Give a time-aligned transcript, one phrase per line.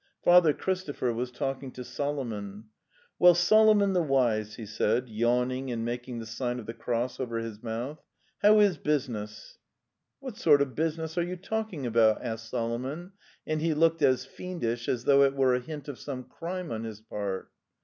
[0.23, 2.63] Father Christopher was talking to Solomon.
[3.19, 7.37] "Well, Solomon the Wise!" he said, yawning and making the sign of the cross over
[7.37, 8.01] his mouth.'"
[8.41, 9.59] How is business?"'"
[10.19, 13.11] What sort of business are you talking about?" DOD The Tales of Chekhov asked Solomon,
[13.45, 16.83] and he looked as fiendish, as though it were a hint of some crime on
[16.83, 17.51] his part.